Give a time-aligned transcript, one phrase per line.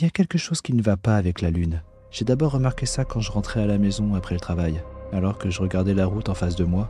[0.00, 1.82] Il y a quelque chose qui ne va pas avec la lune.
[2.12, 4.80] J'ai d'abord remarqué ça quand je rentrais à la maison après le travail.
[5.12, 6.88] Alors que je regardais la route en face de moi,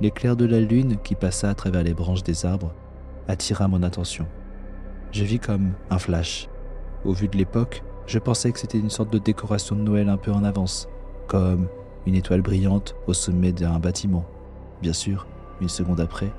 [0.00, 2.74] l'éclair de la lune qui passa à travers les branches des arbres
[3.28, 4.26] attira mon attention.
[5.12, 6.48] Je vis comme un flash.
[7.04, 10.16] Au vu de l'époque, je pensais que c'était une sorte de décoration de Noël un
[10.16, 10.88] peu en avance,
[11.28, 11.68] comme
[12.04, 14.26] une étoile brillante au sommet d'un bâtiment.
[14.82, 15.28] Bien sûr,
[15.60, 16.32] une seconde après,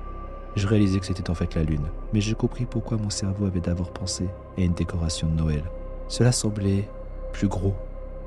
[0.56, 3.60] je réalisais que c'était en fait la lune, mais je compris pourquoi mon cerveau avait
[3.60, 5.64] d'abord pensé à une décoration de Noël.
[6.12, 6.86] Cela semblait
[7.32, 7.74] plus gros,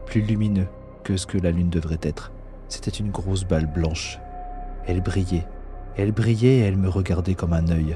[0.07, 0.66] plus lumineux
[1.03, 2.31] que ce que la lune devrait être.
[2.67, 4.17] C'était une grosse balle blanche.
[4.88, 5.45] Elle brillait.
[5.95, 7.95] Elle brillait et elle me regardait comme un œil.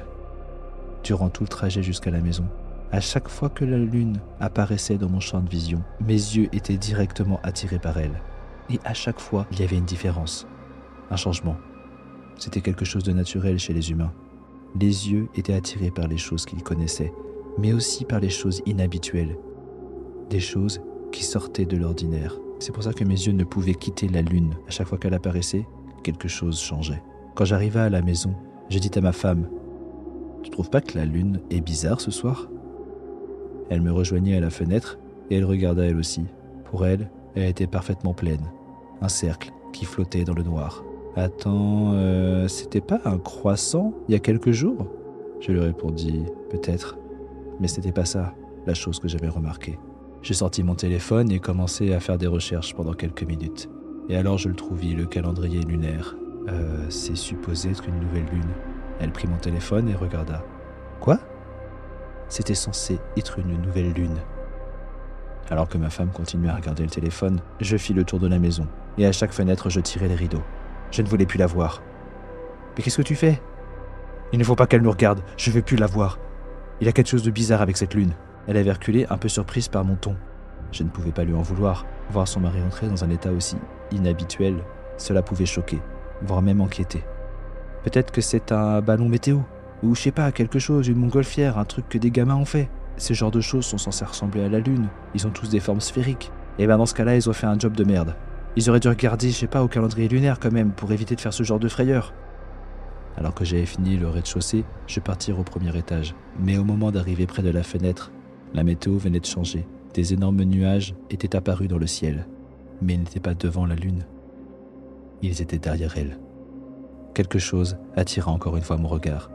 [1.04, 2.46] Durant tout le trajet jusqu'à la maison,
[2.92, 6.78] à chaque fois que la lune apparaissait dans mon champ de vision, mes yeux étaient
[6.78, 8.22] directement attirés par elle.
[8.70, 10.46] Et à chaque fois, il y avait une différence,
[11.10, 11.58] un changement.
[12.38, 14.14] C'était quelque chose de naturel chez les humains.
[14.80, 17.12] Les yeux étaient attirés par les choses qu'ils connaissaient,
[17.58, 19.36] mais aussi par les choses inhabituelles,
[20.30, 22.40] des choses qui sortaient de l'ordinaire.
[22.60, 24.54] C'est pour ça que mes yeux ne pouvaient quitter la lune.
[24.68, 25.66] À chaque fois qu'elle apparaissait,
[26.04, 27.02] quelque chose changeait.
[27.36, 28.34] Quand j'arrivai à la maison,
[28.70, 29.48] j'ai dit à ma femme
[30.44, 32.50] Tu trouves pas que la lune est bizarre ce soir?
[33.70, 34.98] Elle me rejoignit à la fenêtre
[35.30, 36.26] et elle regarda elle aussi.
[36.66, 38.52] Pour elle, elle était parfaitement pleine.
[39.02, 40.84] Un cercle qui flottait dans le noir.
[41.16, 44.88] Attends, euh, c'était pas un croissant il y a quelques jours?
[45.40, 46.98] Je lui répondis Peut-être.
[47.60, 48.34] Mais c'était pas ça,
[48.66, 49.78] la chose que j'avais remarquée.
[50.22, 53.70] J'ai sorti mon téléphone et commencé à faire des recherches pendant quelques minutes.
[54.10, 56.16] Et alors je le trouvai, le calendrier lunaire.
[56.50, 58.52] Euh, c'est supposé être une nouvelle lune.
[59.00, 60.44] Elle prit mon téléphone et regarda.
[61.00, 61.20] Quoi?
[62.28, 64.18] C'était censé être une nouvelle lune.
[65.50, 68.40] Alors que ma femme continuait à regarder le téléphone, je fis le tour de la
[68.40, 68.68] maison,
[68.98, 70.44] et à chaque fenêtre je tirais les rideaux.
[70.92, 71.82] Je ne voulais plus la voir.
[72.76, 73.42] Mais qu'est-ce que tu fais?
[74.32, 76.20] Il ne faut pas qu'elle nous regarde, je ne veux plus la voir.
[76.82, 78.14] Il y a quelque chose de bizarre avec cette lune.
[78.48, 80.16] Elle avait reculé, un peu surprise par mon ton.
[80.72, 81.86] Je ne pouvais pas lui en vouloir.
[82.12, 83.58] Voir son mari entrer dans un état aussi
[83.92, 84.56] inhabituel,
[84.98, 85.80] cela pouvait choquer,
[86.22, 87.04] voire même inquiéter.
[87.84, 89.40] Peut-être que c'est un ballon météo,
[89.84, 92.70] ou je sais pas, quelque chose, une montgolfière, un truc que des gamins ont fait.
[92.98, 94.90] Ce genre de choses sont censées ressembler à la Lune.
[95.16, 96.32] Ils ont tous des formes sphériques.
[96.58, 98.16] Et ben dans ce cas-là, ils ont fait un job de merde.
[98.58, 101.22] Ils auraient dû regarder, je sais pas, au calendrier lunaire quand même, pour éviter de
[101.22, 102.14] faire ce genre de frayeur.
[103.18, 106.14] Alors que j'avais fini le rez-de-chaussée, je partis au premier étage.
[106.40, 108.12] Mais au moment d'arriver près de la fenêtre,
[108.54, 109.66] la météo venait de changer.
[109.94, 112.28] Des énormes nuages étaient apparus dans le ciel,
[112.82, 114.06] mais ils n'étaient pas devant la lune.
[115.22, 116.18] Ils étaient derrière elle.
[117.14, 119.30] Quelque chose attira encore une fois mon regard.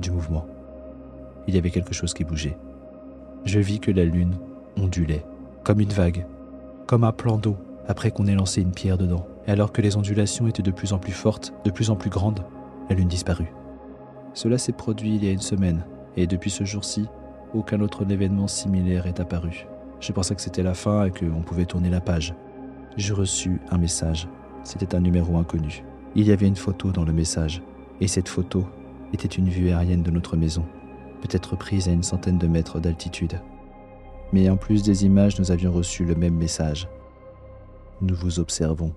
[0.00, 0.46] Du mouvement.
[1.46, 2.56] Il y avait quelque chose qui bougeait.
[3.44, 4.38] Je vis que la lune
[4.76, 5.24] ondulait,
[5.64, 6.26] comme une vague,
[6.86, 7.56] comme un plan d'eau
[7.88, 9.26] après qu'on ait lancé une pierre dedans.
[9.46, 12.10] Et alors que les ondulations étaient de plus en plus fortes, de plus en plus
[12.10, 12.44] grandes,
[12.88, 13.52] la lune disparut.
[14.32, 15.84] Cela s'est produit il y a une semaine,
[16.16, 17.08] et depuis ce jour-ci,
[17.54, 19.66] aucun autre événement similaire est apparu.
[20.00, 22.34] Je pensais que c'était la fin et qu'on pouvait tourner la page.
[22.96, 24.28] J'ai reçu un message.
[24.64, 25.84] C'était un numéro inconnu.
[26.14, 27.62] Il y avait une photo dans le message.
[28.00, 28.66] Et cette photo
[29.12, 30.64] était une vue aérienne de notre maison,
[31.20, 33.40] peut-être prise à une centaine de mètres d'altitude.
[34.32, 36.88] Mais en plus des images, nous avions reçu le même message.
[38.00, 38.94] Nous vous observons.